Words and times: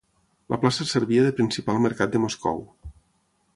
La 0.53 0.57
plaça 0.63 0.87
servia 0.91 1.27
de 1.27 1.35
principal 1.41 1.83
mercat 1.87 2.15
de 2.17 2.25
Moscou. 2.27 2.65